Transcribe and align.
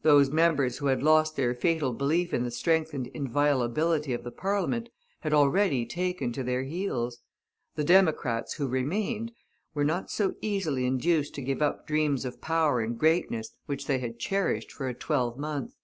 Those 0.00 0.30
members 0.30 0.78
who 0.78 0.86
had 0.86 1.02
lost 1.02 1.36
their 1.36 1.52
fatal 1.54 1.92
belief 1.92 2.32
in 2.32 2.42
the 2.42 2.50
strength 2.50 2.94
and 2.94 3.06
inviolability 3.08 4.14
of 4.14 4.24
the 4.24 4.30
Parliament 4.30 4.88
had 5.20 5.34
already 5.34 5.84
taken 5.84 6.32
to 6.32 6.42
their 6.42 6.62
heels; 6.62 7.18
the 7.74 7.84
Democrats 7.84 8.54
who 8.54 8.66
remained, 8.66 9.32
were 9.74 9.84
not 9.84 10.10
so 10.10 10.36
easily 10.40 10.86
induced 10.86 11.34
to 11.34 11.42
give 11.42 11.60
up 11.60 11.86
dreams 11.86 12.24
of 12.24 12.40
power 12.40 12.80
and 12.80 12.98
greatness 12.98 13.52
which 13.66 13.86
they 13.86 13.98
had 13.98 14.18
cherished 14.18 14.72
for 14.72 14.88
a 14.88 14.94
twelvemonth. 14.94 15.74